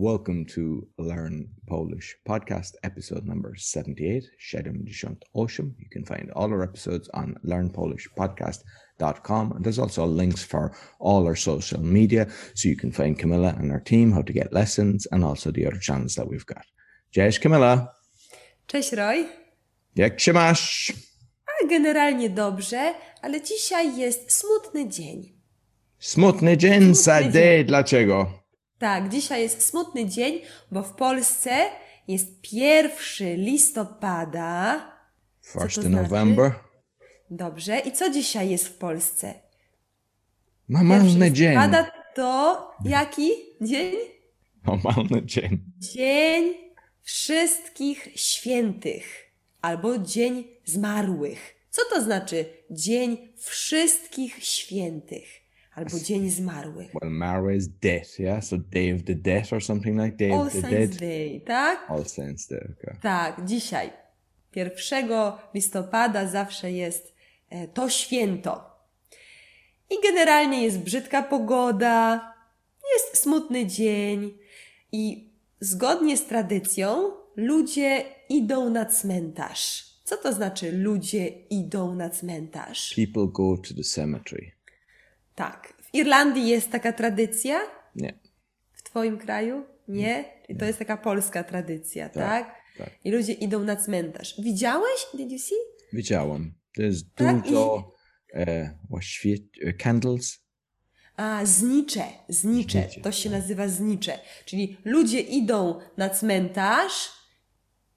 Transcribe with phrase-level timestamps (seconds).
[0.00, 5.24] Welcome to Learn Polish podcast, episode number 78, 78.
[5.34, 9.52] You can find all our episodes on learnpolishpodcast.com.
[9.52, 13.72] And there's also links for all our social media, so you can find Camilla and
[13.72, 16.64] our team, how to get lessons, and also the other channels that we've got.
[17.10, 17.88] Cześć Camilla.
[18.66, 19.26] Cześć Roy.
[19.96, 20.92] Jak się masz?
[21.46, 25.32] A generalnie dobrze, ale dzisiaj jest smutny dzień.
[25.98, 27.32] Smutny dzień, Smutny Sade.
[27.32, 27.64] dzień.
[27.64, 28.37] Dlaczego?
[28.78, 31.70] Tak, dzisiaj jest smutny dzień, bo w Polsce
[32.08, 32.90] jest 1
[33.36, 34.80] listopada.
[35.42, 36.02] First to znaczy?
[36.02, 36.52] November.
[37.30, 37.78] Dobrze.
[37.78, 39.34] I co dzisiaj jest w Polsce?
[40.68, 41.48] Normalny 1 dzień.
[41.48, 43.94] listopada to jaki dzień?
[44.66, 45.58] Normalny dzień.
[45.78, 46.54] Dzień
[47.02, 49.04] Wszystkich Świętych
[49.60, 51.54] albo Dzień Zmarłych.
[51.70, 55.47] Co to znaczy Dzień Wszystkich Świętych
[55.78, 56.90] albo Dzień Zmarłych?
[57.02, 58.44] Well, Mara is dead, yeah?
[58.44, 61.00] So Day of the Dead or something like Day All of the Saints Dead.
[61.00, 61.90] Day, tak?
[61.90, 62.96] All Saints Day, okay.
[63.02, 63.90] Tak, dzisiaj.
[64.52, 67.14] 1 listopada zawsze jest
[67.50, 68.78] e, to święto.
[69.90, 72.34] I generalnie jest brzydka pogoda,
[72.94, 74.38] jest smutny dzień
[74.92, 75.30] i
[75.60, 79.88] zgodnie z tradycją ludzie idą na cmentarz.
[80.04, 82.94] Co to znaczy ludzie idą na cmentarz?
[82.96, 84.52] People go to the cemetery.
[85.34, 85.77] Tak.
[85.92, 87.60] W Irlandii jest taka tradycja?
[87.94, 88.18] Nie.
[88.72, 89.64] W Twoim kraju?
[89.88, 90.24] Nie?
[90.46, 92.54] Czyli to jest taka polska tradycja, tak?
[92.78, 92.90] tak.
[93.04, 94.34] I ludzie idą na cmentarz.
[94.40, 95.06] Widziałeś?
[95.14, 95.54] Did you see?
[95.92, 96.54] Widziałem.
[96.78, 97.92] There's Tak, dużo
[98.34, 100.38] e, what, świec, e, candles.
[101.16, 102.82] A, znicze, znicze.
[102.82, 103.40] Znicze, To się tak.
[103.40, 104.18] nazywa znicze.
[104.44, 107.10] Czyli ludzie idą na cmentarz,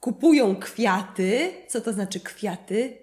[0.00, 1.52] kupują kwiaty.
[1.68, 2.98] Co to znaczy kwiaty?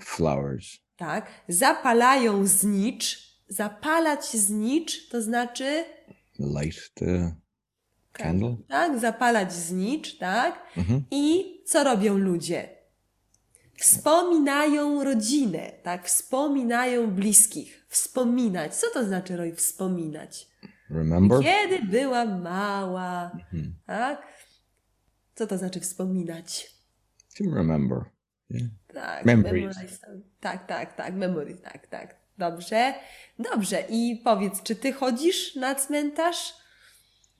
[0.00, 0.66] Flowers.
[0.96, 1.26] Tak.
[1.48, 3.25] Zapalają znicz.
[3.48, 5.84] Zapalać znicz to znaczy
[6.38, 7.34] Light the
[8.12, 8.56] candle.
[8.68, 10.62] tak, zapalać znicz, tak?
[10.76, 11.04] Mhm.
[11.10, 12.68] I co robią ludzie?
[13.78, 16.06] Wspominają rodzinę, tak?
[16.06, 17.86] Wspominają bliskich.
[17.88, 18.74] Wspominać.
[18.74, 20.48] Co to znaczy, Roy, wspominać?
[20.90, 21.40] Remember?
[21.42, 23.74] Kiedy byłam mała, Mhm.
[23.86, 24.22] tak?
[25.34, 26.70] Co to znaczy wspominać?
[27.40, 27.98] Remember.
[28.50, 28.68] Yeah.
[28.94, 29.76] Tak, Memories.
[29.76, 29.98] memorize.
[30.40, 32.16] Tak, tak, tak, memories, tak, tak.
[32.38, 32.94] Dobrze,
[33.38, 33.82] dobrze.
[33.88, 36.54] I powiedz, czy ty chodzisz na cmentarz?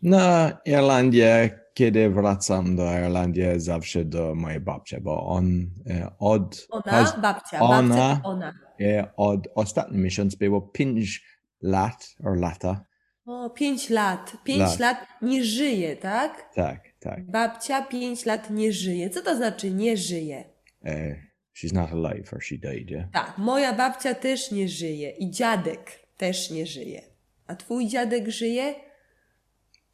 [0.03, 6.83] Na Irlandię, kiedy wracam do Irlandii, zawsze do mojej babci, bo on e, od, Ona,
[6.83, 8.53] pas- babcia, ona, babcia ona.
[8.81, 11.23] e, od ostatni miesiąc było 5
[11.63, 12.85] lat, or lata.
[13.27, 14.33] O, pięć lat.
[14.45, 14.79] Pięć Lat.
[14.79, 16.51] lat nie żyje, tak?
[16.55, 17.31] Tak, tak.
[17.31, 19.11] Babcia pięć lat nie żyje.
[19.11, 20.45] Co to znaczy nie żyje?
[20.85, 21.17] E,
[21.57, 23.05] she's not alive, or she died, yeah?
[23.13, 27.03] Tak, moja babcia też nie żyje i dziadek też nie żyje.
[27.47, 28.75] A twój dziadek żyje?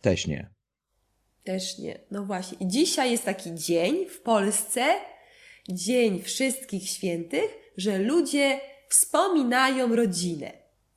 [0.01, 0.51] Też nie.
[1.45, 1.99] Też nie.
[2.11, 2.59] No właśnie.
[2.61, 4.85] I dzisiaj jest taki dzień w Polsce,
[5.69, 10.53] Dzień Wszystkich Świętych, że ludzie wspominają rodzinę.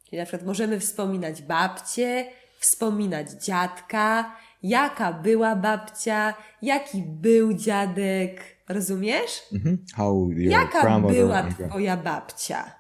[0.06, 2.25] Czyli na przykład możemy wspominać babcię,
[2.59, 8.55] wspominać dziadka, jaka była babcia, jaki był dziadek.
[8.70, 9.44] Rozumiesz?
[9.53, 9.86] Mhm.
[10.38, 12.72] Jaka była twoja babcia?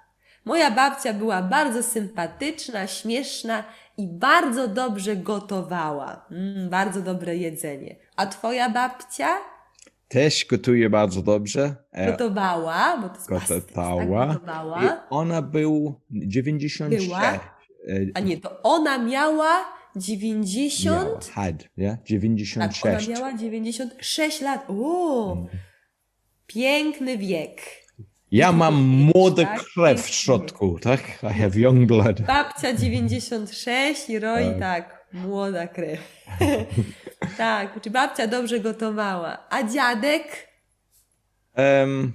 [0.45, 3.63] Moja babcia była bardzo sympatyczna, śmieszna
[3.97, 6.25] i bardzo dobrze gotowała.
[6.31, 7.95] Mm, bardzo dobre jedzenie.
[8.15, 9.27] A twoja babcia
[10.07, 11.75] Też gotuje bardzo dobrze.
[11.91, 13.47] E, gotowała, bo to jest tak?
[13.47, 14.25] gotowała.
[14.25, 15.07] I Gotowała.
[15.09, 17.05] ona był 96.
[17.07, 17.21] Była?
[17.23, 17.39] E,
[18.13, 21.03] A nie, to ona miała 90...
[21.05, 21.97] miała, had, yeah?
[21.97, 23.09] Tak, 96.
[23.09, 24.65] ona miała 96 lat.
[24.67, 25.37] O,
[26.47, 27.61] piękny wiek.
[28.31, 31.01] Ja mam młode Tak, krew w środku, tak?
[31.23, 32.21] I have young blood.
[32.21, 36.25] Babcia 96 i Roy tak, młoda krew.
[37.37, 39.47] tak, czy babcia dobrze gotowała.
[39.49, 40.47] A dziadek?
[41.53, 42.13] Em,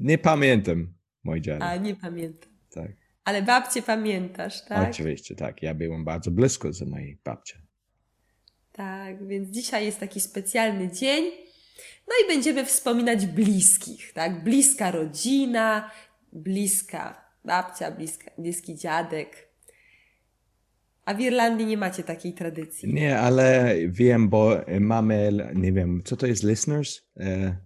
[0.00, 1.62] nie pamiętam, mój dziadek.
[1.62, 2.50] A nie pamiętam.
[2.70, 2.90] Tak.
[3.24, 4.90] Ale babcię pamiętasz, tak?
[4.90, 5.62] Oczywiście, tak.
[5.62, 7.58] Ja byłem bardzo blisko z mojej babcią.
[8.72, 11.47] Tak, więc dzisiaj jest taki specjalny dzień.
[12.08, 14.44] No i będziemy wspominać bliskich, tak?
[14.44, 15.90] Bliska rodzina,
[16.32, 19.48] bliska babcia, bliska, bliski dziadek.
[21.04, 22.94] A w Irlandii nie macie takiej tradycji.
[22.94, 27.56] Nie, ale wiem, bo mamy, nie wiem, co to jest listeners e,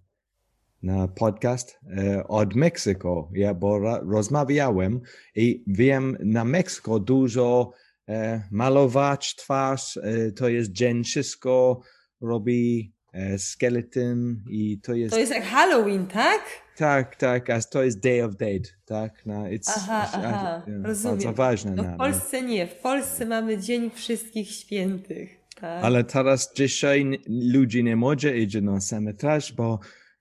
[0.82, 3.28] na podcast e, od Meksyku.
[3.34, 5.00] Ja, bo rozmawiałem
[5.34, 7.72] i wiem, na Meksyku dużo
[8.08, 11.80] e, malować twarz, e, to jest dzień wszystko
[12.20, 12.92] robi
[13.38, 16.40] skeleton i to jest, To jest jak Halloween, tak?
[16.76, 19.26] tak, tak, a to jest Day of Dead, tak?
[19.26, 21.16] No, it's, Aha, it's- aha, yeah, rozumiem.
[21.18, 21.70] Bardzo ważne.
[21.70, 22.66] No w na- Polsce nie.
[22.66, 25.40] W Polsce mamy Dzień Wszystkich Świętych.
[25.60, 25.84] Tak.
[25.84, 29.78] Ale teraz dzisiaj ludzi nie może iść na cmentarz, bo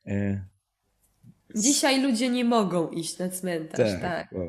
[0.07, 0.45] e,
[1.55, 4.01] Dzisiaj ludzie nie mogą iść na cmentarz, tak.
[4.01, 4.43] tak, Tak, bo,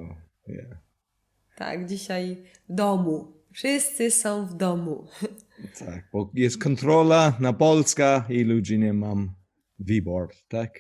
[0.52, 3.32] yeah, dzisiaj w domu.
[3.52, 5.06] Wszyscy są w domu.
[5.78, 9.34] tak, bo jest kontrola na Polska i ludzi nie mam
[9.78, 10.78] wybór, tak?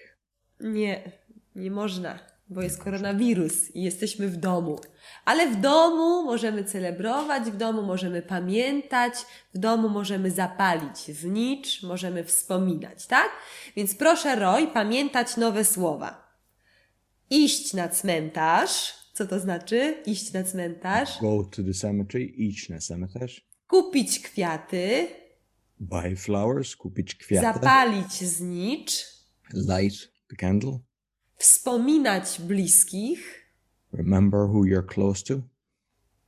[0.60, 1.12] Nie,
[1.54, 2.18] nie można,
[2.48, 4.78] bo jest koronawirus i jesteśmy w domu.
[5.24, 9.14] Ale w domu możemy celebrować, w domu możemy pamiętać,
[9.54, 13.30] w domu możemy zapalić znicz, możemy wspominać, tak?
[13.76, 16.32] Więc proszę, Roy, pamiętać nowe słowa.
[17.30, 18.94] Iść na cmentarz.
[19.12, 20.02] Co to znaczy?
[20.06, 21.20] Iść na cmentarz.
[21.20, 25.08] Go to the cemetery, iść na cmentarz, Kupić kwiaty.
[25.80, 29.06] buy flowers, kupić kwiaty, Zapalić znicz.
[29.54, 30.78] light the candle,
[31.36, 33.48] Wspominać bliskich.
[33.92, 35.34] remember who you're close to.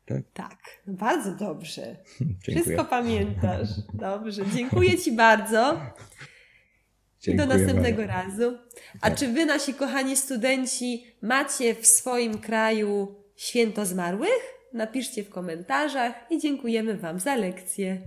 [0.07, 0.23] Tak?
[0.35, 1.97] Tak, bardzo dobrze.
[2.21, 2.63] Dziękuję.
[2.63, 3.69] Wszystko pamiętasz.
[3.95, 8.45] Dobrze, dziękuję Ci bardzo i do Dziękuję następnego bardzo.
[8.51, 8.59] razu.
[9.01, 14.55] A czy Wy, nasi kochani studenci, macie w swoim kraju święto zmarłych?
[14.73, 18.03] Napiszcie w komentarzach i dziękujemy Wam za lekcję.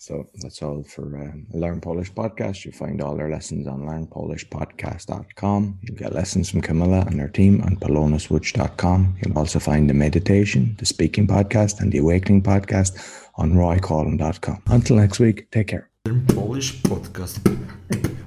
[0.00, 2.64] So that's all for um, Learn Polish Podcast.
[2.64, 5.78] You'll find all our lessons on learnpolishpodcast.com.
[5.82, 9.16] You'll get lessons from Camilla and her team on polonaswitch.com.
[9.20, 12.96] You'll also find the meditation, the speaking podcast, and the awakening podcast
[13.34, 14.62] on roycollin.com.
[14.68, 15.90] Until next week, take care.
[16.06, 17.44] Learn Polish podcast.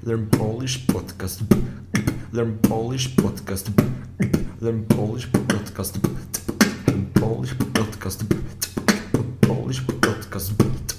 [0.03, 1.41] Learn Polish podcast.
[2.33, 3.71] Learn Polish podcast.
[4.59, 5.60] Learn Polish podcast.
[5.77, 8.25] Learn Polish podcast.
[9.41, 10.90] Polish podcast.